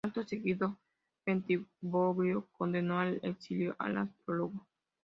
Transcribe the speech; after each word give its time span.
Acto 0.03 0.23
seguido, 0.23 0.79
Bentivoglio 1.27 2.47
condenó 2.57 2.99
al 2.99 3.19
exilio 3.21 3.75
al 3.77 3.97
astrólogo. 3.99 4.65